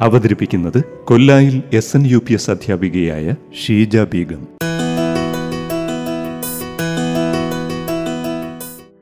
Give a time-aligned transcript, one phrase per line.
[0.00, 4.48] അവതരിപ്പിക്കുന്നത് കൊല്ലായിൽ S N U P S അധ്യാപികയായ ഷീജ ബീഗം.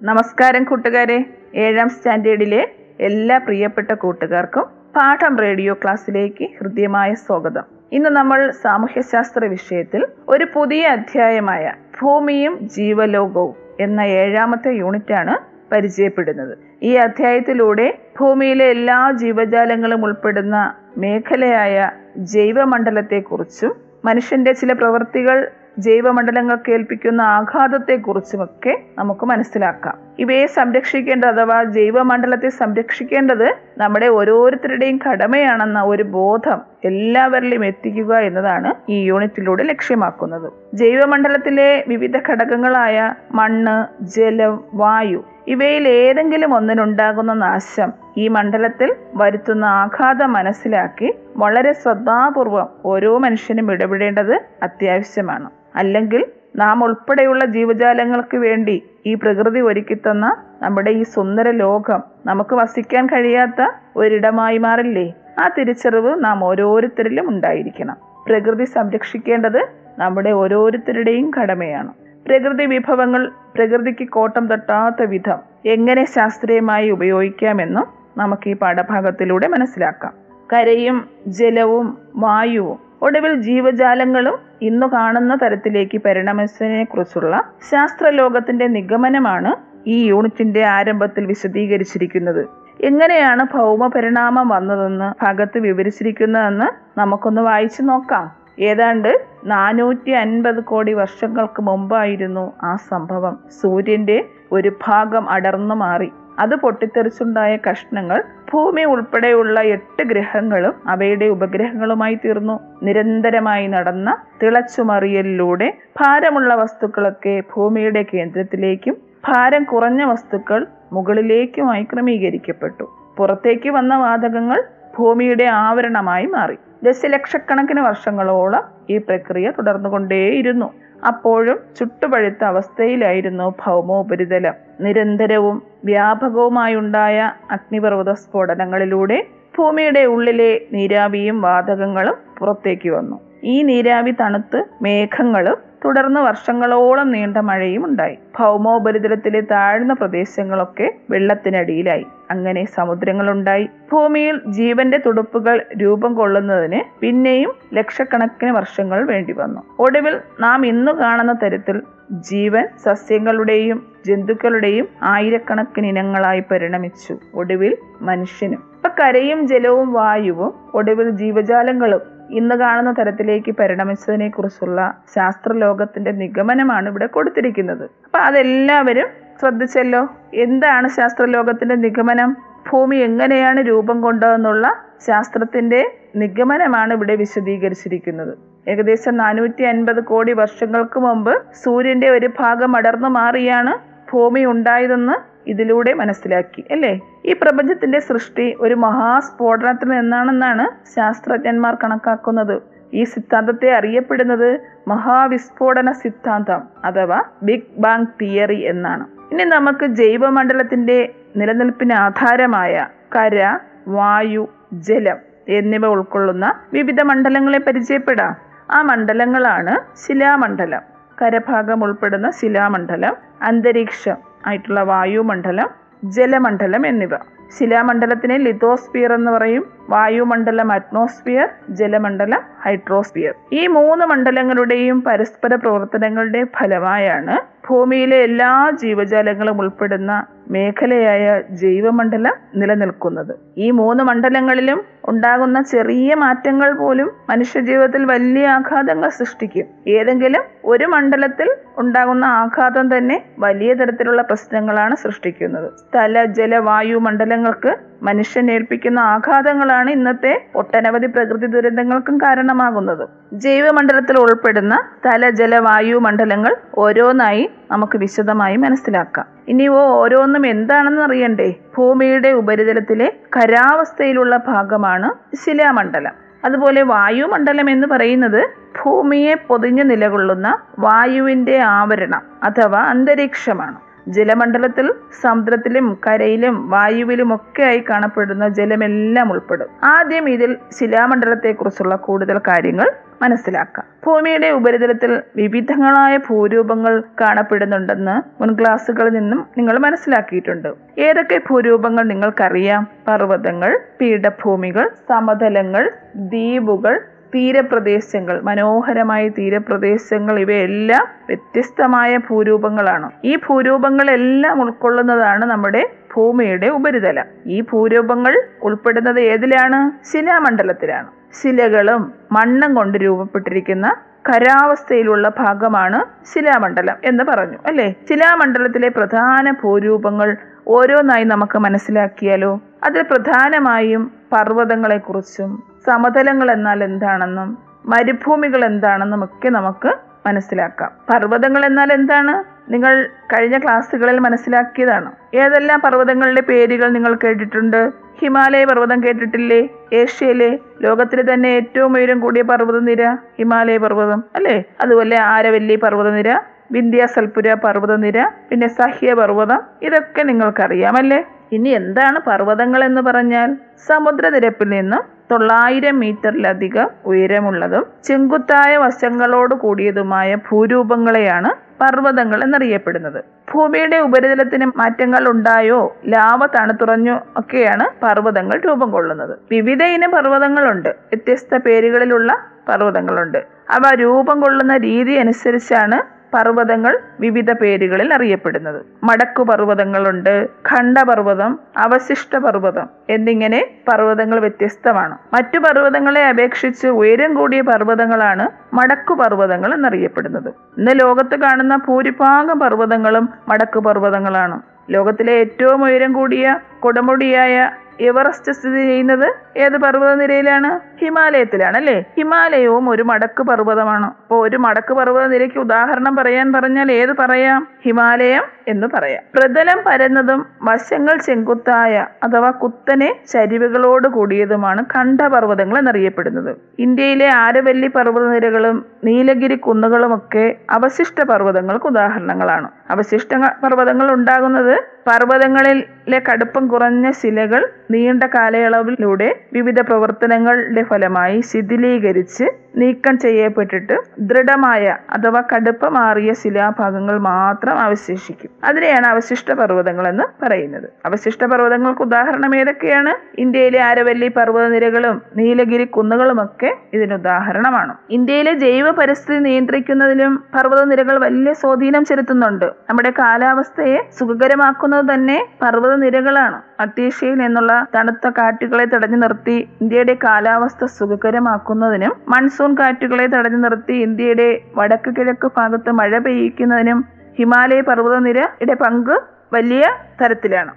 [0.03, 1.25] നമസ്കാരം കൂട്ടുകാരെ.
[1.55, 2.69] ഏഴാം സ്റ്റാൻഡേർഡിലെ
[3.01, 4.63] എല്ലാ പ്രിയപ്പെട്ട കൂട്ടുകാർക്കും
[4.97, 7.63] പാഠം റേഡിയോ ക്ലാസ്സിലേക്ക് ഹൃദ്യമായ സ്വാഗതം.
[7.93, 11.73] ഇന്ന് നമ്മൾ സാമൂഹ്യശാസ്ത്ര വിഷയത്തിൽ ഒരു പുതിയ അധ്യായമായ
[12.03, 16.59] ഭൂമിയും ജീവലോകവും എന്ന ഏഴാമത്തെ യൂണിറ്റാണ് പരിചയപ്പെടുന്നത്.
[16.83, 23.73] ഈ അധ്യായത്തിലൂടെ ഭൂമിയിലെ എല്ലാ ജീവജാലങ്ങളും ഉൾപ്പെടുന്ന മേഖലയായ ജൈവമണ്ഡലത്തെക്കുറിച്ചും
[24.05, 30.12] മനുഷ്യന്റെ ചില പ്രവൃത്തികൾ ജൈവമണ്ഡലങ്ങൾക്ക് ഏൽപ്പിക്കുന്ന ആഘാതത്തെക്കുറിച്ചുമൊക്കെ നമുക്ക് മനസ്സിലാക്കാം.
[30.19, 39.63] ഇവയെ സംരക്ഷിക്കേണ്ടത് അഥവാ ജൈവമണ്ഡലത്തെ സംരക്ഷിക്കേണ്ടത് നമ്മുടെ ഓരോരുത്തരുടെയും കടമയാണെന്ന ഒരു ബോധം എല്ലാവരിലും എത്തിക്കുക എന്നതാണ് ഈ യൂണിറ്റിലൂടെ
[39.63, 40.53] ലക്ഷ്യമാക്കുന്നത്.
[40.75, 51.15] ജൈവമണ്ഡലത്തിലെ വിവിധ ഘടകങ്ങളായ മണ്ണ് ജലം വായു ഇവയിൽ ഏതെങ്കിലും ഒന്നിനുണ്ടാകുന്ന നാശം ഈ മണ്ഡലത്തിൽ വരുത്തുന്ന ആഘാതം മനസ്സിലാക്കി
[51.37, 55.51] വളരെ ശ്രദ്ധാപൂർവം ഓരോ മനുഷ്യനും ഇടപെടേണ്ടത് അത്യാവശ്യമാണ്.
[55.77, 56.27] അല്ലെങ്കിൽ
[56.57, 64.59] നാം ഉൾപ്പെടെയുള്ള ജീവജാലങ്ങൾക്ക് വേണ്ടി ഈ പ്രകൃതി ഒരുക്കിത്തന്ന നമ്മുടെ ഈ സുന്ദര ലോകം നമുക്ക് വസിക്കാൻ കഴിയാത്ത ഒരിടമായി
[64.59, 65.15] മാറില്ലേ?
[65.39, 67.97] ആ തിരിച്ചറിവ് നാം ഓരോരുത്തരിലും ഉണ്ടായിരിക്കണം.
[68.27, 69.67] പ്രകൃതി സംരക്ഷിക്കേണ്ടത്
[69.99, 71.93] നമ്മുടെ ഓരോരുത്തരുടെയും കടമയാണ്.
[72.27, 80.13] പ്രകൃതി വിഭവങ്ങൾ പ്രകൃതിക്ക് കോട്ടം തട്ടാത്ത വിധം എങ്ങനെ ശാസ്ത്രീയമായി ഉപയോഗിക്കാമെന്നും നമുക്ക് ഈ പാഠഭാഗത്തിലൂടെ മനസ്സിലാക്കാം.
[80.53, 89.53] കരയും ജലവും വായുവും ഒടുവിൽ ജീവജാലങ്ങളും ഇന്നു കാണുന്ന തരത്തിലേക്ക് പരിണമിച്ചതിനെ കുറിച്ചുള്ള ശാസ്ത്രലോകത്തിന്റെ നിഗമനമാണ്
[89.89, 92.47] ഈ യൂണിറ്റിന്റെ ആരംഭത്തിൽ വിശദീകരിച്ചിരിക്കുന്നത്.
[92.81, 98.31] എങ്ങനെയാണ് ഭൗമ പരിണാമം വന്നതെന്ന് ഭാഗത്ത് വിവരിച്ചിരിക്കുന്നതെന്ന് നമുക്കൊന്ന് വായിച്ചു നോക്കാം.
[98.61, 103.39] ഏതാണ്ട് നാനൂറ്റി അൻപത് കോടി വർഷങ്ങൾക്ക് മുമ്പായിരുന്നു ആ സംഭവം.
[103.61, 106.13] സൂര്യന്റെ ഒരു ഭാഗം അടർന്നു മാറി.
[106.39, 108.23] അത് പൊട്ടിത്തെറിച്ചുണ്ടായ കഷ്ണങ്ങൾ
[108.53, 112.61] ഭൂമി ഉൾപ്പെടെയുള്ള എട്ട് ഗ്രഹങ്ങളും അവയുടെ ഉപഗ്രഹങ്ങളുമായി തീർന്നു.
[112.83, 118.97] നിരന്തരമായി നടന്ന തിളച്ചുമറിയലിലൂടെ ഭാരമുള്ള വസ്തുക്കളൊക്കെ ഭൂമിയുടെ കേന്ദ്രത്തിലേക്കും
[119.29, 122.97] ഭാരം കുറഞ്ഞ വസ്തുക്കൾ മുകളിലേക്കുമായി ക്രമീകരിക്കപ്പെട്ടു.
[123.17, 124.65] പുറത്തേക്ക് വന്ന വാതകങ്ങൾ
[124.99, 126.57] ഭൂമിയുടെ ആവരണമായി മാറി.
[126.83, 130.73] ദശലക്ഷക്കണക്കിന് വർഷങ്ങളോളം ഈ പ്രക്രിയ തുടർന്നുകൊണ്ടേയിരുന്നു.
[131.07, 134.55] അപ്പോഴും ചുട്ടുപഴുത്ത അവസ്ഥയിലായിരുന്നു ഭൗമോപരിതലം.
[134.81, 139.25] നിരന്തരവും വ്യാപകവുമായുണ്ടായ അഗ്നിപർവത സ്ഫോടനങ്ങളിലൂടെ
[139.59, 143.21] ഭൂമിയുടെ ഉള്ളിലെ നീരാവിയും വാതകങ്ങളും പുറത്തേക്ക് വന്നു.
[143.45, 148.19] ഈ നീരാവി തണുത്ത് മേഘങ്ങളും തുടർന്ന് വർഷങ്ങളോളം നീണ്ട മഴയും ഉണ്ടായി.
[148.39, 152.07] ഭൗമോപരിതലത്തിലെ താഴ്ന്ന പ്രദേശങ്ങളൊക്കെ വെള്ളത്തിനടിയിലായി.
[152.31, 153.69] അങ്ങനെ സമുദ്രങ്ങളുണ്ടായി.
[153.93, 159.63] ഭൂമിയിൽ ജീവന്റെ തുടുപ്പുകൾ രൂപം കൊള്ളുന്നതിന് പിന്നെയും ലക്ഷക്കണക്കിന് വർഷങ്ങൾ വേണ്ടി വന്നു.
[159.79, 161.83] ഒടുവിൽ നാം ഇന്നു കാണുന്ന തരത്തിൽ
[162.13, 167.19] ജീവൻ സസ്യങ്ങളുടെയും ജന്തുക്കളുടെയും ആയിരക്കണക്കിന് ഇനങ്ങളായി പരിണമിച്ചു.
[167.35, 168.73] ഒടുവിൽ മനുഷ്യനും.
[168.77, 172.01] ഇപ്പൊ കരയും ജലവും വായുവും ഒടുവിൽ ജീവജാലങ്ങളും
[172.31, 177.85] ഇന്ന് കാണുന്ന തരത്തിലേക്ക് പരിണമിച്ചതിനെ കുറിച്ചുള്ള ശാസ്ത്രലോകത്തിന്റെ നിഗമനമാണ് ഇവിടെ കൊടുത്തിരിക്കുന്നത്.
[178.05, 179.07] അപ്പൊ അതെല്ലാവരും
[179.41, 182.37] ശ്രദ്ധിച്ചല്ലോ എന്താണ് ശാസ്ത്രലോകത്തിന്റെ നിഗമനം?
[182.71, 184.67] ഭൂമി എങ്ങനെയാണ് രൂപം കൊണ്ടതെന്നുള്ള
[185.07, 188.39] ശാസ്ത്രത്തിന്റെ നിഗമനമാണ് ഇവിടെ വിശദീകരിച്ചിരിക്കുന്നത്.
[188.69, 193.73] ഏകദേശം നാനൂറ്റി അൻപത് കോടി വർഷങ്ങൾക്ക് മുമ്പ് സൂര്യന്റെ ഒരു ഭാഗം അടർന്നു മാറിയാണ്
[194.13, 197.01] ഭൂമി ഉണ്ടായതെന്ന് ഇതിലൂടെ മനസ്സിലാക്കി അല്ലേ?
[197.27, 202.63] ഈ പ്രപഞ്ചത്തിന്റെ സൃഷ്ടി ഒരു മഹാസ്ഫോടനത്തിൽ നിന്നാണെന്നാണ് ശാസ്ത്രജ്ഞന്മാർ കണക്കാക്കുന്നത്.
[202.95, 209.07] ഈ സിദ്ധാന്തത്തെ അറിയപ്പെടുന്നത് മഹാവിസ്ഫോടന സിദ്ധാന്തം അഥവാ ബിഗ് ബാങ് തിയറി എന്നാണ്.
[209.33, 212.87] ഇനി നമുക്ക് ജൈവമണ്ഡലത്തിന്റെ നിലനിൽപ്പിന് ആധാരമായ
[213.17, 213.59] കര
[213.89, 215.17] വായു ജലം
[215.49, 218.37] എന്നിവ ഉൾക്കൊള്ളുന്ന വിവിധ മണ്ഡലങ്ങളെ പരിചയപ്പെടാം.
[218.71, 220.81] ആ മണ്ഡലങ്ങളാണ് ശിലാമണ്ഡലം.
[221.23, 225.71] കരഭാഗം ഉൾപ്പെടുന്ന ശിലാമണ്ഡലം അന്തരീക്ഷം ആയിട്ടുള്ള വായുമണ്ഡലം
[226.05, 227.11] ജലമണ്ഡലം എന്നിവ.
[227.59, 229.71] ശിലാമണ്ഡലത്തിനെ ലിത്തോസ്ഫിയർ എന്ന് പറയും.
[229.89, 233.35] വായുമണ്ഡലം അറ്റ്മോസ്ഫിയർ ജലമണ്ഡലം ഹൈഡ്രോസ്ഫിയർ.
[233.53, 237.37] ഈ മൂന്ന് മണ്ഡലങ്ങളുടെയും പരസ്പര പ്രവർത്തനങ്ങളുടെ ഫലമായാണ്
[237.69, 243.33] ഭൂമിയിലെ എല്ലാ ജീവജാലങ്ങളും ഉൾപ്പെടുന്ന മേഖലയായ ജൈവമണ്ഡലം നിലനിൽക്കുന്നത്.
[243.59, 249.67] ഈ മൂന്ന് മണ്ഡലങ്ങളിലും ഉണ്ടാകുന്ന ചെറിയ മാറ്റങ്ങൾ പോലും മനുഷ്യജീവിതത്തിൽ വലിയ ആഘാതങ്ങൾ സൃഷ്ടിക്കും.
[249.89, 251.49] ഏതെങ്കിലും ഒരു മണ്ഡലത്തിൽ
[251.79, 255.71] ഉണ്ടാകുന്ന ആഘാതം തന്നെ വലിയ തരത്തിലുള്ള പ്രശ്നങ്ങളാണ് സൃഷ്ടിക്കുന്നത്.
[255.77, 263.09] സ്ഥല ജല വായു മണ്ഡലങ്ങൾക്ക് മനുഷ്യൻ ഏൽപ്പിക്കുന്ന ആഘാതങ്ങളാണ് ഇന്നത്തെ ഒട്ടനവധി പ്രകൃതി ദുരന്തങ്ങൾക്കും കാരണമാകുന്നത്.
[263.33, 269.27] ജൈവമണ്ഡലത്തിൽ ഉൾപ്പെടുന്ന തല ജല വായു മണ്ഡലങ്ങൾ ഓരോന്നായി നമുക്ക് വിശദമായി മനസ്സിലാക്കാം.
[269.49, 271.55] ഇനി ഓരോന്നും എന്താണെന്ന് അറിയണ്ടേ?
[271.79, 276.13] ഭൂമിയുടെ ഉപരിതലത്തിലെ ഖരാവസ്ഥയിലുള്ള ഭാഗമാണ് ശിലാമണ്ഡലം.
[276.45, 278.51] അതുപോലെ വായുമണ്ഡലം എന്ന് പറയുന്നത്
[278.85, 283.92] ഭൂമിയെ പൊതിഞ്ഞു നിലകൊള്ളുന്ന വായുവിന്റെ ആവരണം അഥവാ അന്തരീക്ഷമാണ്.
[284.09, 289.67] ജലമണ്ഡലത്തിൽ സമുദ്രത്തിലും കരയിലും വായുവിലും ഒക്കെയായി കാണപ്പെടുന്ന ജലമെല്ലാം ഉൾപ്പെടും.
[289.85, 293.87] ആദ്യം ഇതിൽ ശിലാമണ്ഡലത്തെക്കുറിച്ചുള്ള കൂടുതൽ കാര്യങ്ങൾ മനസ്സിലാക്കാം.
[294.07, 300.69] ഭൂമിയുടെ ഉപരിതലത്തിൽ വിവിധങ്ങളായ ഭൂരൂപങ്ങൾ കാണപ്പെടുന്നുണ്ടെന്ന് മുൻ ക്ലാസ്സുകളിൽ നിന്നും നിങ്ങൾ മനസ്സിലാക്കിയിട്ടുണ്ട്.
[300.99, 302.87] ഏതൊക്കെ ഭൂരൂപങ്ങൾ നിങ്ങൾക്കറിയാം?
[303.09, 307.01] പർവതങ്ങൾ പീഠഭൂമികൾ സമതലങ്ങൾ ദ്വീപുകൾ
[307.35, 313.11] തീരപ്രദേശങ്ങൾ മനോഹരമായ തീരപ്രദേശങ്ങൾ ഇവയെല്ലാം വ്യത്യസ്തമായ ഭൂരൂപങ്ങളാണ്.
[313.25, 317.25] ഈ ഭൂരൂപങ്ങളെല്ലാം ഉൾക്കൊള്ളുന്നതാണ് നമ്മുടെ ഭൂമിയുടെ ഉപരിതലം.
[317.47, 320.13] ഈ ഭൂരൂപങ്ങൾ ഉൾപ്പെടുന്നത് ഏതിലാണ്?
[320.13, 321.07] ശിലാമണ്ഡലത്തിലാണ്.
[321.43, 323.97] ശിലകളും മണ്ണും കൊണ്ട് രൂപപ്പെട്ടിരിക്കുന്ന
[324.29, 327.95] കരാവസ്ഥയിലുള്ള ഭാഗമാണ് ശിലാമണ്ഡലം എന്ന് പറഞ്ഞു അല്ലേ?
[328.11, 330.37] ശിലാമണ്ഡലത്തിലെ പ്രധാന ഭൂരൂപങ്ങൾ
[330.67, 332.61] ഓരോന്നായി നമുക്ക് മനസ്സിലാക്കിയാലോ?
[332.85, 339.93] അതിൽ പ്രധാനമായും പർവതങ്ങളെക്കുറിച്ചും സമതലങ്ങൾ എന്നാൽ എന്താണെന്നും മരുഭൂമികൾ എന്താണെന്നും ഒക്കെ നമുക്ക്
[340.27, 340.91] മനസ്സിലാക്കാം.
[341.13, 342.45] പർവതങ്ങൾ എന്നാൽ എന്താണ്?
[342.73, 345.13] നിങ്ങൾ കഴിഞ്ഞ ക്ലാസ്സുകളിൽ മനസ്സിലാക്കിയതാണ്.
[345.35, 347.93] ഏതെല്ലാം പർവതങ്ങളുടെ പേരുകൾ നിങ്ങൾ കേട്ടിട്ടുണ്ട്?
[348.21, 349.69] ഹിമാലയ പർവതം കേട്ടിട്ടില്ലേ?
[349.93, 354.65] ഏഷ്യയിലെ ലോകത്തിലെ തന്നെ ഏറ്റവും ഉയരം കൂടിയ പർവതനിര ഹിമാലയ പർവതം അല്ലേ?
[354.81, 356.41] അതുപോലെ ആരവല്ലി പർവതനിര
[356.73, 359.61] വിന്ധ്യാസൽപുര പർവതനിര പിന്നെ സഹ്യ പർവതം.
[359.83, 363.57] ഇതൊക്കെ നിങ്ങൾക്കറിയാമല്ലേ ഇനി എന്താണ് പർവതങ്ങൾ എന്ന് പറഞ്ഞാൽ?
[363.87, 371.51] സമുദ്രനിരപ്പിൽ നിന്ന് തൊള്ളായിരം മീറ്ററിലധികം ഉയരമുള്ളതും ചെങ്കുത്തായ വശങ്ങളോട് കൂടിയതുമായ ഭൂരൂപങ്ങളെയാണ്
[371.81, 373.21] പർവതങ്ങൾ എന്നറിയപ്പെടുന്നത്.
[373.53, 375.81] ഭൂമിയുടെ ഉപരിതലത്തിന് മാറ്റങ്ങൾ ഉണ്ടായോ?
[376.07, 379.35] ലാവ തണുത്തുറഞ്ഞോ ഒക്കെയാണ് പർവതങ്ങൾ രൂപം കൊള്ളുന്നത്.
[379.51, 380.89] വിവിധ ഇനം പർവതങ്ങളുണ്ട്.
[380.89, 382.31] വ്യത്യസ്ത പേരുകളിലുള്ള
[382.69, 383.41] പർവതങ്ങളുണ്ട്.
[383.71, 385.99] അവ രൂപം കൊള്ളുന്ന രീതി അനുസരിച്ചാണ്
[386.35, 388.87] പർവതങ്ങൾ വിവിധ പേരുകളിൽ അറിയപ്പെടുന്നത്.
[389.05, 395.19] മടക്കു പർവതങ്ങളുണ്ട് ഖണ്ഡപർവതം അവശിഷ്ട പർവതം എന്നിങ്ങനെ പർവതങ്ങൾ വ്യത്യസ്തമാണ്.
[395.33, 400.49] മറ്റു പർവതങ്ങളെ അപേക്ഷിച്ച് ഉയരം കൂടിയ പർവതങ്ങളാണ് മടക്കു പർവതങ്ങൾ എന്നറിയപ്പെടുന്നത്.
[400.49, 404.63] ഇന്ന് ലോകത്ത് കാണുന്ന ഭൂരിഭാഗം പർവതങ്ങളും മടക്കു പർവതങ്ങളാണ്.
[404.91, 407.71] ലോകത്തിലെ ഏറ്റവും ഉയരം കൂടിയ കൊടുമുടിയായ
[408.01, 409.27] എവറസ്റ്റ് സ്ഥിതി ചെയ്യുന്നത്
[409.57, 410.69] ഏത് പർവതനിരയിലാണ്?
[411.01, 414.07] ഹിമാലയത്തിലാണ് അല്ലേ ഹിമാലയവും ഒരു മടക്ക് പർവതമാണ്.
[414.07, 417.69] അപ്പോൾ ഒരു മടക്ക് പർവത നിരയ്ക്ക് ഉദാഹരണം പറയാൻ പറഞ്ഞാൽ ഏത് പറയാം?
[417.85, 419.23] ഹിമാലയം എന്ന് പറയാം.
[419.35, 426.57] പ്രതലം പരന്നതും വശങ്ങൾ ചെങ്കുത്തായ അഥവാ കുത്തനെ ചരിവുകളോട് കൂടിയതുമാണ് ഖണ്ഡപർവതങ്ങൾ എന്നറിയപ്പെടുന്നത്.
[426.79, 432.71] ഇന്ത്യയിലെ ആരവല്ലി പർവതനിരകളും നീലഗിരി കുന്നുകളുമൊക്കെ അവശിഷ്ട പർവതങ്ങൾക്ക് ഉദാഹരണങ്ങളാണ്.
[432.91, 442.47] അവശിഷ്ട പർവതങ്ങൾ ഉണ്ടാകുന്നത് പർവതങ്ങളിലെ കടുപ്പം കുറഞ്ഞ ശിലകൾ നീണ്ട കാലയളവിലൂടെ വിവിധ പ്രവർത്തനങ്ങളുടെ ഫലമായി ശിഥിലീകരിച്ച്
[442.77, 448.51] നീക്കം ചെയ്യപ്പെട്ടിട്ട് ദൃഢമായ അഥവാ കടുപ്പമാറിയ ശിലാഭാഗങ്ങൾ മാത്രം അവശേഷിക്കും.
[448.65, 450.89] അതിനെയാണ് അവശിഷ്ട പർവതങ്ങൾ എന്ന് പറയുന്നത്.
[451.07, 453.13] അവശിഷ്ട പർവതങ്ങൾക്ക് ഉദാഹരണം ഏതൊക്കെയാണ്?
[453.39, 457.95] ഇന്ത്യയിലെ ആരവല്ലി പർവതനിരകളും നീലഗിരി കുന്നുകളുമൊക്കെ ഇതിന് ഉദാഹരണമാണ്.
[458.11, 462.69] ഇന്ത്യയിലെ ജൈവ പരിസ്ഥിതി നിയന്ത്രിക്കുന്നതിലും പർവതനിരകൾ വലിയ സ്വാധീനം ചെലുത്തുന്നുണ്ട്.
[462.91, 466.59] നമ്മുടെ കാലാവസ്ഥയെ സുഖകരമാക്കുന്നത് തന്നെ പർവതനിരകളാണ്.
[466.81, 475.11] മധ്യേഷ്യയിൽ നിന്നുള്ള തണുത്ത കാറ്റുകളെ തടഞ്ഞു നിർത്തി ഇന്ത്യയുടെ കാലാവസ്ഥ സുഖകരമാക്കുന്നതിനും മൺസൂൺ കാറ്റുകളെ തടഞ്ഞു നിർത്തി ഇന്ത്യയുടെ വടക്ക്
[475.11, 479.21] കിഴക്ക് ഭാഗത്ത് മഴ പെയ്യിക്കുന്നതിനും ഹിമാലയ പർവതനിരയുടെ പങ്ക്
[479.53, 479.83] വലിയ
[480.23, 480.71] തരത്തിലാണ്.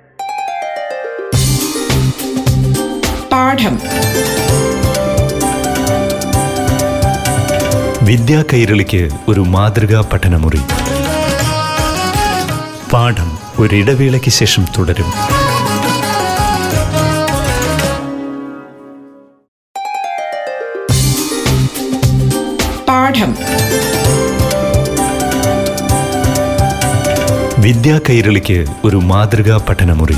[3.32, 3.80] പാഠം.
[8.06, 10.60] വിദ്യാ കൈരളിക്ക് ഒരു മാതൃകാ പഠനമുറി.
[12.94, 15.45] പാഠം ഒരിടവേളയ്ക്ക് ശേഷം തുടരും.
[27.66, 30.16] വിദ്യാ കൈരളിക്ക് ഒരു മാതൃകാ പഠനമുറി.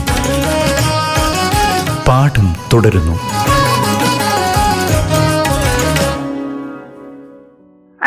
[2.07, 3.15] പാഠം തുടരുന്നു.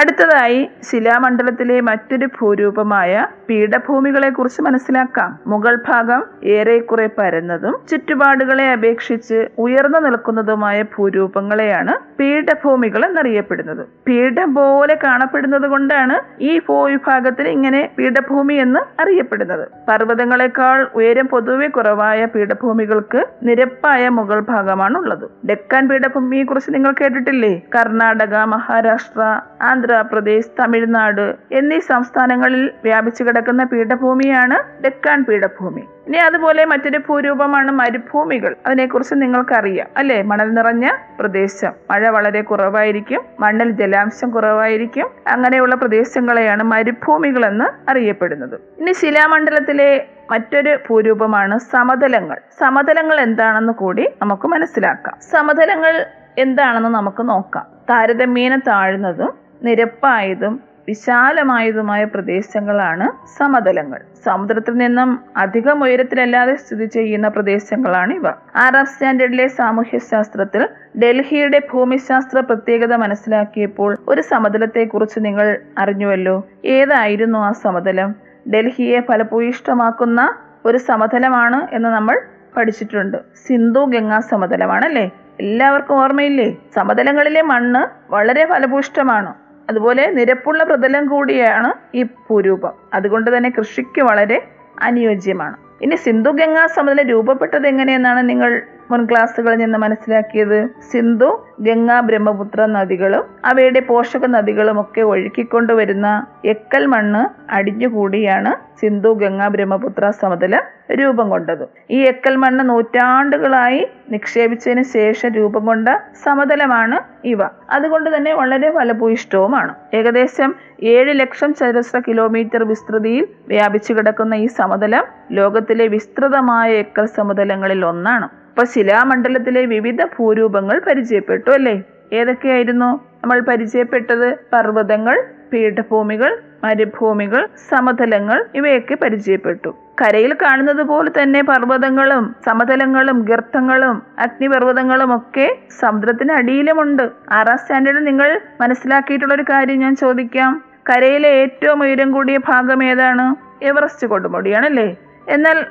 [0.00, 5.38] അടുത്തതായി ശിലാമണ്ഡലത്തിലെ മറ്റൊരു ഭൂരൂപമായ പീഠഭൂമികളെ കുറിച്ച് മനസ്സിലാക്കാം.
[5.46, 13.82] മുഗൾ ഭാഗം ഏറെക്കുറെ പരന്നതും ചുറ്റുപാടുകളെ അപേക്ഷിച്ച് ഉയർന്നു നിൽക്കുന്നതുമായ ഭൂരൂപങ്ങളെയാണ് പീഠഭൂമികൾ എന്നറിയപ്പെടുന്നത്.
[14.06, 19.68] പീഠം പോലെ കാണപ്പെടുന്നത് കൊണ്ടാണ് ഈ ഭൂവിഭാഗത്തിന് ഇങ്ങനെ പീഠഭൂമി എന്ന് അറിയപ്പെടുന്നത്.
[19.88, 25.46] പർവതങ്ങളെക്കാൾ ഉയരം പൊതുവെ കുറവായ പീഠഭൂമികൾക്ക് നിരപ്പായ മുഗൾ ഭാഗമാണുള്ളത്.
[25.48, 27.62] ഡെക്കാൻ പീഠഭൂമിയെ കുറിച്ച് നിങ്ങൾ കേട്ടിട്ടില്ലേ?
[27.76, 35.80] കർണാടക മഹാരാഷ്ട്ര ആന്ധ്ര ആന്ധ്രാപ്രദേശ് തമിഴ്നാട് എന്നീ സംസ്ഥാനങ്ങളിൽ വ്യാപിച്ചു കിടക്കുന്ന പീഠഭൂമിയാണ് ഡെക്കാൻ പീഠഭൂമി.
[35.80, 38.56] ഇനി അതുപോലെ മറ്റൊരു ഭൂരൂപമാണ് മരുഭൂമികൾ.
[38.66, 40.22] അതിനെക്കുറിച്ച് നിങ്ങൾക്കറിയാം അല്ലെ?
[40.22, 41.72] മണൽ നിറഞ്ഞ പ്രദേശം.
[41.90, 45.10] മഴ വളരെ കുറവായിരിക്കും മണ്ണിൽ ജലാംശം കുറവായിരിക്കും.
[45.26, 48.54] അങ്ങനെയുള്ള പ്രദേശങ്ങളെയാണ് മരുഭൂമികൾ എന്ന് അറിയപ്പെടുന്നത്.
[48.54, 52.38] ഇനി ശിലാമണ്ഡലത്തിലെ മറ്റൊരു ഭൂരൂപമാണ് സമതലങ്ങൾ.
[52.60, 55.16] സമതലങ്ങൾ എന്താണെന്ന് കൂടി നമുക്ക് മനസ്സിലാക്കാം.
[55.30, 56.06] സമതലങ്ങൾ
[56.38, 57.66] എന്താണെന്ന് നമുക്ക് നോക്കാം.
[57.90, 63.06] താരതമ്യേന താഴ്ന്നതും നിരപ്പായതും വിശാലമായതുമായ പ്രദേശങ്ങളാണ്
[63.38, 64.00] സമതലങ്ങൾ.
[64.24, 68.28] സമുദ്രത്തിൽ നിന്നും അധികം ഉയരത്തിലല്ലാതെ സ്ഥിതി ചെയ്യുന്ന പ്രദേശങ്ങളാണ് ഇവ.
[68.56, 76.46] ആറാം സ്റ്റാൻഡേർഡിലെ സാമൂഹ്യശാസ്ത്രത്തിൽ ഡൽഹിയുടെ ഭൂമിശാസ്ത്ര പ്രത്യേകത മനസ്സിലാക്കിയപ്പോൾ ഒരു സമതലത്തെക്കുറിച്ച് നിങ്ങൾ അറിഞ്ഞുവല്ലോ.
[76.64, 78.14] ഏതായിരുന്നു ആ സമതലം?
[78.50, 82.20] ഡൽഹിയെ ഫലഭൂയിഷ്ടമാക്കുന്ന ഒരു സമതലമാണ് എന്ന് നമ്മൾ
[82.56, 83.16] പഠിച്ചിട്ടുണ്ട്.
[83.46, 86.56] സിന്ധു ഗംഗാ സമതലമാണ് അല്ലേ എല്ലാവർക്കും ഓർമ്മയില്ലേ?
[86.74, 89.34] സമതലങ്ങളിലെ മണ്ണ് വളരെ ഫലഭൂയിഷ്ടമാണ്.
[89.70, 92.74] അതുപോലെ നിരപ്പുള്ള പ്രതലം കൂടിയാണ് ഈ ഭൂരൂപം.
[92.94, 94.38] അതുകൊണ്ട് തന്നെ കൃഷിക്ക് വളരെ
[94.82, 95.56] അനുയോജ്യമാണ്.
[95.82, 98.52] ഇനി സിന്ധു ഗംഗാ സമതലം രൂപപ്പെട്ടത് എങ്ങനെയെന്നാണ് നിങ്ങൾ
[98.90, 101.28] മുൻ ക്ലാസ്സുകളിൽ നിന്ന് മനസ്സിലാക്കിയത് സിന്ധു
[101.60, 106.08] ഗംഗ ബ്രഹ്മപുത്ര നദികളും അവയുടെ പോഷക നദികളും ഒക്കെ ഒഴുക്കിക്കൊണ്ടുവരുന്ന
[106.44, 110.64] എക്കൽ മണ്ണ് അടിഞ്ഞുകൂടിയാണ് സിന്ധു ഗംഗ ബ്രഹ്മപുത്ര സമതലം
[111.00, 111.64] രൂപം കൊണ്ടത്.
[111.90, 115.88] ഈ എക്കൽ മണ്ണ് നൂറ്റാണ്ടുകളായി നിക്ഷേപിച്ചതിന് ശേഷം രൂപം കൊണ്ട
[116.22, 117.40] സമതലമാണ് ഇവ.
[117.70, 125.86] അതുകൊണ്ട് തന്നെ വളരെ ഫലഭൂയിഷ്ടവുമാണ് ഏകദേശം ഏഴ് ലക്ഷം ചതുരശ്ര കിലോമീറ്റർ വിസ്തൃതിയിൽ വ്യാപിച്ചു കിടക്കുന്ന ഈ സമതലം ലോകത്തിലെ
[125.86, 128.39] വിസ്തൃതമായ എക്കൽ സമതലങ്ങളിൽ ഒന്നാണ്.
[128.50, 131.82] അപ്പൊ ശിലാമണ്ഡലത്തിലെ വിവിധ ഭൂരൂപങ്ങൾ പരിചയപ്പെട്ടു അല്ലേ?
[132.12, 132.88] ഏതൊക്കെയായിരുന്നു
[133.22, 134.36] നമ്മൾ പരിചയപ്പെട്ടത്?
[134.52, 135.16] പർവതങ്ങൾ
[135.52, 139.68] പീഠഭൂമികൾ മരുഭൂമികൾ സമതലങ്ങൾ ഇവയൊക്കെ പരിചയപ്പെട്ടു.
[140.00, 147.10] കരയിൽ കാണുന്നത് പോലെ തന്നെ പർവതങ്ങളും സമതലങ്ങളും ഗർത്തങ്ങളും അഗ്നിപർവതങ്ങളും ഒക്കെ സമുദ്രത്തിന് അടിയിലുമുണ്ട്.
[147.30, 150.62] ആറാം സ്റ്റാൻഡേർഡ് നിങ്ങൾ മനസ്സിലാക്കിയിട്ടുള്ള ഒരു കാര്യം ഞാൻ ചോദിക്കാം.
[150.90, 153.26] കരയിലെ ഏറ്റവും ഉയരം കൂടിയ ഭാഗം ഏതാണ്?
[153.64, 154.96] എവറസ്റ്റ് കൊടുമുടിയാണല്ലേ?
[155.28, 155.66] എന്നാൽ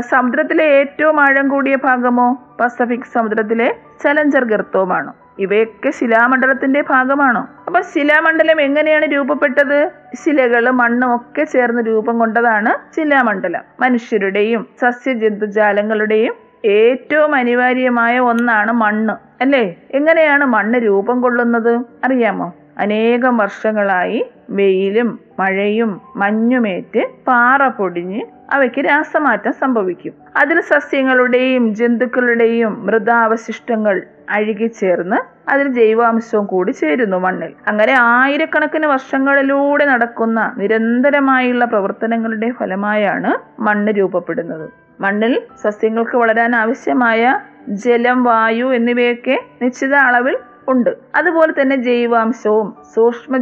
[0.00, 2.56] സമുദ്രത്തിലെ ഏറ്റവും ആഴം കൂടിയ ഭാഗമോ?
[2.60, 5.12] പസഫിക് സമുദ്രത്തിലെ ചലഞ്ചർ ഗർത്തവുമാണ്?
[5.38, 7.48] ഇവയൊക്കെ ശിലാമണ്ഡലത്തിന്റെ ഭാഗമാണോ?
[7.66, 9.90] അപ്പൊ ശിലാമണ്ഡലം എങ്ങനെയാണ് രൂപപ്പെട്ടത്?
[10.24, 13.60] ശിലകളും മണ്ണും ഒക്കെ ചേർന്ന് രൂപം കൊണ്ടതാണ് ശിലാമണ്ഡലം.
[13.80, 16.34] മനുഷ്യരുടെയും സസ്യജന്തുജാലങ്ങളുടെയും
[16.64, 19.16] ഏറ്റവും അനിവാര്യമായ ഒന്നാണ് മണ്ണ്.
[19.40, 19.76] അല്ലേ?
[19.90, 21.80] എങ്ങനെയാണ് മണ്ണ് രൂപം കൊള്ളുന്നത്?
[22.04, 22.52] അറിയാമോ?
[22.78, 28.20] അനേകം വർഷങ്ങളായി വെയിലും മഴയും മഞ്ഞുമേറ്റ് പാറ പൊടിഞ്ഞ്
[28.52, 30.14] അവയ്ക്ക് രാസമാറ്റം സംഭവിക്കും.
[30.36, 35.16] അതിൽ സസ്യങ്ങളുടെയും ജന്തുക്കളുടെയും മൃതാവശിഷ്ടങ്ങൾ അഴുകി ചേർന്ന്
[35.50, 37.54] അതിൽ ജൈവാംശവും കൂടി ചേരുന്നു മണ്ണിൽ.
[37.66, 44.70] അങ്ങനെ ആയിരക്കണക്കിന് വർഷങ്ങളിലൂടെ നടക്കുന്ന നിരന്തരമായുള്ള പ്രവർത്തനങ്ങളുടെ ഫലമായാണ് മണ്ണ് രൂപപ്പെടുന്നത്.
[45.00, 50.36] മണ്ണിൽ സസ്യങ്ങൾക്ക് വളരാൻ ആവശ്യമായ ജലം വായു എന്നിവയൊക്കെ നിശ്ചിത അളവിൽ
[50.68, 50.90] ഉണ്ട്.
[51.14, 53.36] അതുപോലെ തന്നെ ജൈവാംശവും സൂക്ഷ്മ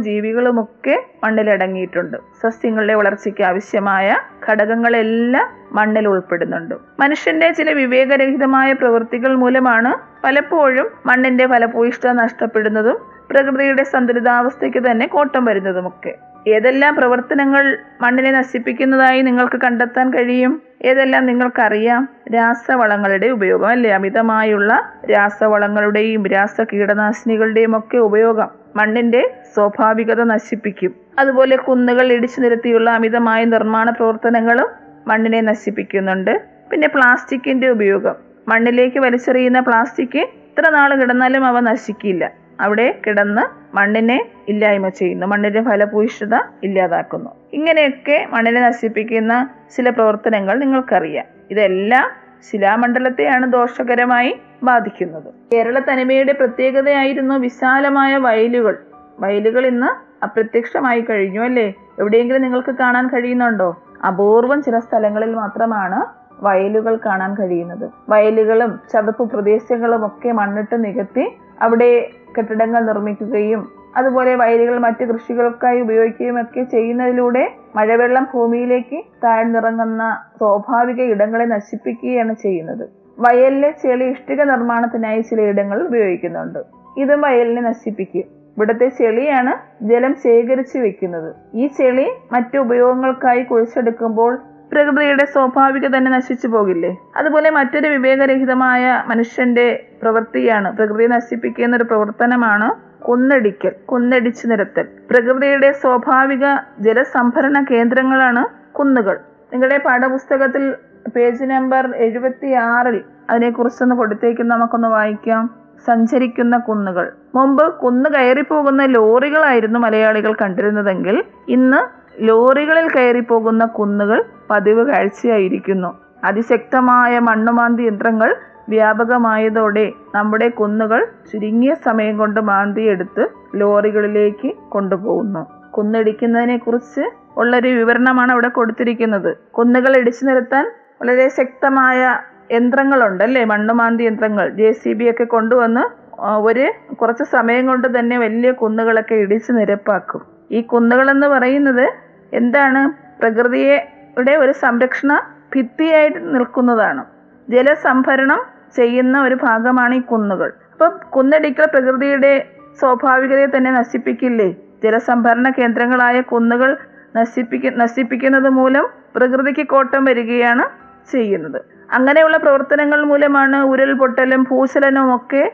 [1.23, 2.17] മണ്ണിലടങ്ങിയിട്ടുണ്ട്.
[2.41, 4.17] സസ്യങ്ങളുടെ വളർച്ചയ്ക്ക് ആവശ്യമായ
[4.49, 6.75] ഘടകങ്ങളെല്ലാം മണ്ണിൽ ഉൾപ്പെടുന്നുണ്ട്.
[6.99, 12.97] മനുഷ്യന്റെ ചില വിവേകരഹിതമായ പ്രവൃത്തികൾ മൂലമാണ് പലപ്പോഴും മണ്ണിന്റെ ഫലഭൂയിഷ്ഠത നഷ്ടപ്പെടുന്നതും
[13.31, 16.30] പ്രകൃതിയുടെ സന്തുലിതാവസ്ഥയ്ക്ക് തന്നെ കോട്ടം വരുന്നതുമൊക്കെ.
[16.47, 20.61] ഏതെല്ലാം പ്രവർത്തനങ്ങൾ മണ്ണിനെ നശിപ്പിക്കുന്നതായി നിങ്ങൾക്ക് കണ്ടെത്താൻ കഴിയും?
[20.81, 22.09] ഏതെല്ലാം നിങ്ങൾക്കറിയാം?
[22.35, 23.93] രാസവളങ്ങളുടെ ഉപയോഗം അല്ലെ?
[23.93, 30.95] അമിതമായുള്ള രാസവളങ്ങളുടെയും രാസ കീടനാശിനികളുടെയും ഒക്കെ ഉപയോഗം മണ്ണിന്റെ സ്വാഭാവികത നശിപ്പിക്കും.
[31.19, 34.67] അതുപോലെ കുന്നുകൾ ഇടിച്ചു നിരത്തിയുള്ള അമിതമായ നിർമ്മാണ പ്രവർത്തനങ്ങളും
[35.07, 36.41] മണ്ണിനെ നശിപ്പിക്കുന്നുണ്ട്.
[36.71, 38.15] പിന്നെ പ്ലാസ്റ്റിക്കിന്റെ ഉപയോഗം.
[38.47, 42.31] മണ്ണിലേക്ക് വലിച്ചെറിയുന്ന പ്ലാസ്റ്റിക് ഇത്ര നാൾ കിടന്നാലും അവ നശിക്കില്ല.
[42.61, 45.27] അവിടെ കിടന്ന് മണ്ണിനെ ഇല്ലായ്മ ചെയ്യുന്നു.
[45.27, 47.29] മണ്ണിന്റെ ഫലഭൂയിഷ്ഠത ഇല്ലാതാക്കുന്നു.
[47.53, 51.25] ഇങ്ങനെയൊക്കെ മണ്ണിനെ നശിപ്പിക്കുന്ന ചില പ്രവർത്തനങ്ങൾ നിങ്ങൾക്കറിയാം.
[51.51, 52.09] ഇതെല്ലാം
[52.51, 55.33] ശിലാമണ്ഡലത്തെയാണ് ദോഷകരമായി ബാധിക്കുന്നത്.
[55.53, 58.77] കേരള തനിമയുടെ പ്രത്യേകതയായിരുന്നു വിശാലമായ വയലുകൾ.
[59.19, 61.73] വയലുകൾ ഇന്ന് അപ്രത്യക്ഷമായി കഴിഞ്ഞു അല്ലേ?
[61.99, 63.83] എവിടെയെങ്കിലും നിങ്ങൾക്ക് കാണാൻ കഴിയുന്നുണ്ടോ?
[64.07, 66.05] അപൂർവം ചില സ്ഥലങ്ങളിൽ മാത്രമാണ്
[66.45, 67.89] വയലുകൾ കാണാൻ കഴിയുന്നത്.
[68.09, 76.63] വയലുകളും ചതുപ്പ് പ്രദേശങ്ങളും ഒക്കെ മണ്ണിട്ട് നികത്തി അവിടെ കെട്ടിടങ്ങൾ നിർമ്മിക്കുകയും അതുപോലെ വയലുകൾ മറ്റ് കൃഷികൾക്കായി ഉപയോഗിക്കുകയും ഒക്കെ
[76.63, 82.89] ചെയ്യുന്നതിലൂടെ മഴവെള്ളം ഭൂമിയിലേക്ക് താഴ്ന്നിറങ്ങുന്ന സ്വാഭാവിക ഇടങ്ങളെ നശിപ്പിക്കുകയാണ് ചെയ്യുന്നത്.
[83.19, 86.59] വയലിലെ ചെളി ഇഷ്ടിക നിർമ്മാണത്തിനായി ചിലയിടങ്ങൾ ഉപയോഗിക്കുന്നുണ്ട്.
[86.97, 88.23] ഇതും വയലിനെ നശിപ്പിക്കും.
[88.57, 91.35] ഇവിടുത്തെ ചെളിയാണ് ജലം ശേഖരിച്ചു വെക്കുന്നത്.
[91.53, 94.39] ഈ ചെളി മറ്റു ഉപയോഗങ്ങൾക്കായി കുഴിച്ചെടുക്കുമ്പോൾ
[94.71, 96.97] പ്രകൃതിയുടെ സ്വാഭാവിക തന്നെ നശിച്ചു പോകില്ലേ?
[97.15, 100.77] അതുപോലെ മറ്റൊരു വിവേകരഹിതമായ മനുഷ്യന്റെ പ്രവൃത്തിയാണ്.
[100.77, 102.67] പ്രകൃതിയെ നശിപ്പിക്കുന്ന ഒരു പ്രവർത്തനമാണ്
[103.03, 104.87] കൊന്നടിക്കൽ കൊന്നടിച്ചു നിരത്തൽ.
[105.11, 106.45] പ്രകൃതിയുടെ സ്വാഭാവിക
[106.79, 109.19] ജലസംഭരണ കേന്ദ്രങ്ങളാണ് കുന്നുകൾ.
[109.53, 110.75] നിങ്ങളുടെ പാഠപുസ്തകത്തിൽ
[111.15, 114.41] പേജ് നമ്പർ എഴുപത്തി ആറിൽ അതിനെക്കുറിച്ചൊന്ന് കൊടുത്തേക്ക്.
[114.41, 115.43] നമുക്കൊന്ന് വായിക്കാം.
[115.87, 117.11] സഞ്ചരിക്കുന്ന കുന്നുകൾ.
[117.35, 125.99] മുമ്പ് കുന്ന് കയറി പോകുന്ന ലോറികളായിരുന്നു മലയാളികൾ കണ്ടിരുന്നതെങ്കിൽ ഇന്ന് ലോറികളിൽ കയറി പോകുന്ന കുന്നുകൾ പതിവ് കാഴ്ചയായിരിക്കുന്നു.
[126.23, 128.35] അതിശക്തമായ മണ്ണുമാന്തി യന്ത്രങ്ങൾ
[128.69, 135.47] വ്യാപകമായതോടെ നമ്മുടെ കുന്നുകൾ ചുരുങ്ങിയ സമയം കൊണ്ട് മാന്തിയെടുത്ത് ലോറികളിലേക്ക് കൊണ്ടുപോകുന്നു.
[135.71, 137.01] കുന്നിടിക്കുന്നതിനെ കുറിച്ച്
[137.37, 139.37] ഉള്ളൊരു വിവരണമാണ് അവിടെ കൊടുത്തിരിക്കുന്നത്.
[139.51, 140.65] കുന്നുകൾ ഇടിച്ചു നിരത്താൻ
[141.01, 142.17] വളരെ ശക്തമായ
[142.51, 144.49] യന്ത്രങ്ങളുണ്ട് അല്ലേ മണ്ണുമാന്തി യന്ത്രങ്ങൾ.
[144.49, 145.83] ജെ സി ബി ഒക്കെ കൊണ്ടുവന്ന്
[146.21, 150.30] ഒരു കുറച്ച് സമയം കൊണ്ട് തന്നെ വലിയ കുന്നുകളൊക്കെ ഇടിച്ചു നിരപ്പാക്കും.
[150.51, 151.93] ഈ കുന്നുകളെന്ന് പറയുന്നത്
[152.33, 152.81] എന്താണ്?
[153.21, 155.21] പ്രകൃതിയുടെ ഒരു സംരക്ഷണ
[155.55, 157.05] ഭിത്തിയായിട്ട് നിൽക്കുന്നതാണ്.
[157.49, 158.41] ജലസംഭരണം
[158.75, 160.51] ചെയ്യുന്ന ഒരു ഭാഗമാണ് ഈ കുന്നുകൾ.
[160.73, 162.47] അപ്പം കുന്നടിക്കൽ പ്രകൃതിയുടെ
[162.79, 164.55] സ്വാഭാവികതയെ തന്നെ നശിപ്പിക്കില്ലേ?
[164.83, 166.77] ജലസംഭരണ കേന്ദ്രങ്ങളായ കുന്നുകൾ
[167.15, 170.65] നശിപ്പിക്ക നശിപ്പിക്കുന്നത് മൂലം പ്രകൃതിക്ക് കോട്ടം വരികയാണ്
[171.11, 171.61] ചെയ്യുന്നത്.
[171.91, 175.53] അങ്ങനെയുള്ള പ്രവർത്തനങ്ങൾ മൂലമാണ് ഉരുൾപൊട്ടലും ഭൂചലനവും ഒക്കെ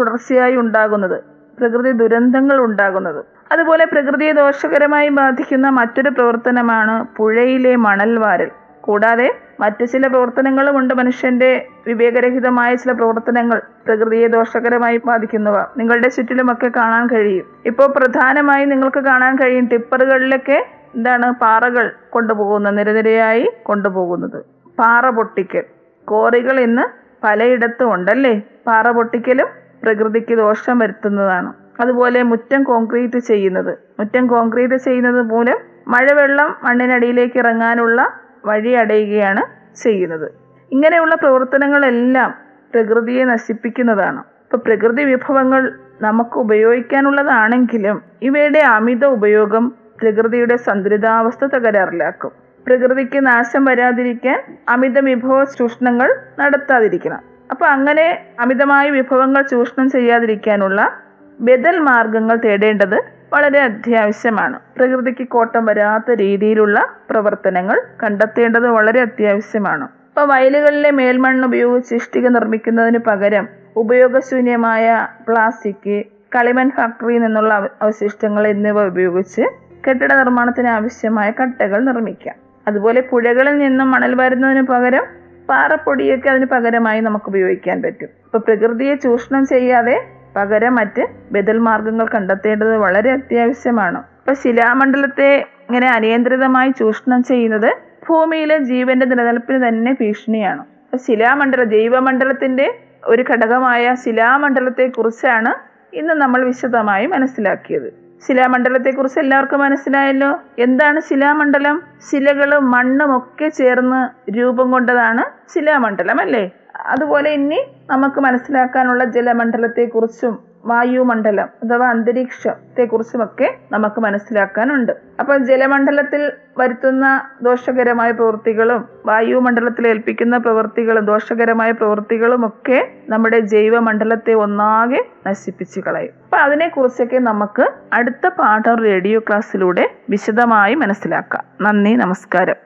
[0.00, 1.22] തുടർച്ചയായി ഉണ്ടാകുന്നത്.
[1.58, 3.35] പ്രകൃതി ദുരന്തങ്ങൾ ഉണ്ടാകുന്നത്.
[3.52, 8.50] അതുപോലെ പ്രകൃതിയെ ദോഷകരമായി ബാധിക്കുന്ന മറ്റൊരു പ്രവർത്തനമാണ് പുഴയിലെ മണൽ വാരൽ
[8.80, 15.64] കൂടാതെ മറ്റു ചില പ്രവർത്തനങ്ങളുമുണ്ട് മനുഷ്യന്റെ വിവേകരഹിതമായ ചില പ്രവർത്തനങ്ങൾ പ്രകൃതിയെ ദോഷകരമായി ബാധിക്കുന്നവ.
[15.76, 17.46] നിങ്ങളുടെ ചുറ്റിലുമൊക്കെ കാണാൻ കഴിയും.
[17.66, 24.44] ഇപ്പോൾ പ്രധാനമായി നിങ്ങൾക്ക് കാണാൻ കഴിയും ടിപ്പറുകളിലൊക്കെ എന്താണ് പാറകൾ കൊണ്ടുപോകുന്ന നിരനിരയായി കൊണ്ടുപോകുന്നത്.
[24.78, 25.64] പാറ പൊട്ടിക്കൽ.
[26.04, 26.82] കോറികൾ ഇന്ന്
[27.24, 28.42] പലയിടത്തും ഉണ്ടല്ലേ?
[28.66, 29.48] പാറ പൊട്ടിക്കലും
[29.82, 31.65] പ്രകൃതിക്ക് ദോഷം വരുത്തുന്നതാണ്.
[31.80, 33.78] അതുപോലെ മുറ്റം കോൺക്രീറ്റ് ചെയ്യുന്നത്.
[33.98, 35.56] മുറ്റം കോൺക്രീറ്റ് ചെയ്യുന്നത് മൂലം
[35.88, 38.12] മഴവെള്ളം മണ്ണിനടിയിലേക്ക് ഇറങ്ങാനുള്ള
[38.44, 39.42] വഴി അടയുകയാണ്
[39.82, 40.32] ചെയ്യുന്നത്.
[40.72, 42.34] ഇങ്ങനെയുള്ള പ്രവർത്തനങ്ങളെല്ലാം
[42.74, 44.18] പ്രകൃതിയെ നശിപ്പിക്കുന്നതാണ്.
[44.18, 52.30] ഇപ്പൊ പ്രകൃതി വിഭവങ്ങൾ നമുക്ക് ഉപയോഗിക്കാനുള്ളതാണെങ്കിലും ഇവയുടെ അമിത ഉപയോഗം പ്രകൃതിയുടെ സന്തുലിതാവസ്ഥ തകരാറിലാക്കും.
[52.66, 57.20] പ്രകൃതിക്ക് നാശം വരാതിരിക്കാൻ അമിത വിഭവ ചൂഷണങ്ങൾ നടത്താതിരിക്കണം.
[57.50, 60.92] അപ്പൊ അങ്ങനെ അമിതമായ വിഭവങ്ങൾ ചൂഷണം ചെയ്യാതിരിക്കാനുള്ള
[61.40, 63.02] ബദൽ മാർഗങ്ങൾ തേടേണ്ടത്
[63.32, 64.58] വളരെ അത്യാവശ്യമാണ്.
[64.76, 69.84] പ്രകൃതിക്ക് കോട്ടം വരാത്ത രീതിയിലുള്ള പ്രവർത്തനങ്ങൾ കണ്ടെത്തേണ്ടത് വളരെ അത്യാവശ്യമാണ്.
[69.84, 76.02] ഇപ്പൊ വയലുകളിലെ മേൽമണ്ണ് ഉപയോഗിച്ച് ഇഷ്ടിക നിർമ്മിക്കുന്നതിന് പകരം ഉപയോഗശൂന്യമായ പ്ലാസ്റ്റിക്
[76.36, 79.42] കളിമൺ ഫാക്ടറിയിൽ നിന്നുള്ള അവ- അവശിഷ്ടങ്ങൾ എന്നിവ ഉപയോഗിച്ച്
[79.88, 82.34] കെട്ടിട നിർമ്മാണത്തിന് ആവശ്യമായ കട്ടകൾ നിർമ്മിക്കാം.
[82.68, 85.04] അതുപോലെ പുഴകളിൽ നിന്നും മണൽ വരുന്നതിന് പകരം
[85.48, 88.08] പാറപ്പൊടിയൊക്കെ അതിന് പകരമായി നമുക്ക് ഉപയോഗിക്കാൻ പറ്റും.
[88.24, 93.98] അപ്പൊ പ്രകൃതിയെ ചൂഷണം ചെയ്യാതെ പകരം മറ്റ് ബദൽ മാർഗങ്ങൾ കണ്ടെത്തേണ്ടത് വളരെ അത്യാവശ്യമാണ്.
[93.98, 95.36] ഇപ്പൊ ശിലാമണ്ഡലത്തെ
[95.68, 97.70] ഇങ്ങനെ അനിയന്ത്രിതമായി ചൂഷണം ചെയ്യുന്നത്
[98.08, 100.64] ഭൂമിയിലെ ജീവന്റെ നിലനിൽപ്പിന് തന്നെ ഭീഷണിയാണ്.
[100.96, 105.52] ശിലാമണ്ഡല ജൈവമണ്ഡലത്തിന്റെ ഒരു ഘടകമായ ശിലാമണ്ഡലത്തെ കുറിച്ചാണ്
[105.96, 107.88] ഇന്ന് നമ്മൾ വിശദമായി മനസ്സിലാക്കിയത്.
[108.28, 110.40] ശിലാമണ്ഡലത്തെ കുറിച്ച് എല്ലാവർക്കും മനസ്സിലായല്ലോ?
[110.58, 111.82] എന്താണ് ശിലാമണ്ഡലം?
[112.10, 114.00] ശിലകളും മണ്ണും ഒക്കെ ചേർന്ന്
[114.38, 116.44] രൂപം കൊണ്ടതാണ് ശിലാമണ്ഡലം അല്ലേ?
[116.86, 124.92] അതുപോലെ ഇനി നമുക്ക് മനസ്സിലാക്കാനുള്ള ജലമണ്ഡലത്തെക്കുറിച്ചും വായുമണ്ഡലം അഥവാ അന്തരീക്ഷത്തെക്കുറിച്ചുമൊക്കെ നമുക്ക് മനസ്സിലാക്കാനുണ്ട്.
[125.20, 135.80] അപ്പൊ ജലമണ്ഡലത്തിൽ വരുത്തുന്ന ദോഷകരമായ പ്രവൃത്തികളും വായുമണ്ഡലത്തിൽ ഏൽപ്പിക്കുന്ന പ്രവൃത്തികളും ദോഷകരമായ പ്രവൃത്തികളും ഒക്കെ നമ്മുടെ ജൈവമണ്ഡലത്തെ ഒന്നാകെ നശിപ്പിച്ചു
[135.80, 136.12] കളയും.
[136.24, 141.44] അപ്പൊ അതിനെക്കുറിച്ചൊക്കെ നമുക്ക് അടുത്ത പാഠം റേഡിയോ ക്ലാസ്സിലൂടെ വിശദമായി മനസ്സിലാക്കാം.
[141.60, 142.65] നന്ദി നമസ്കാരം.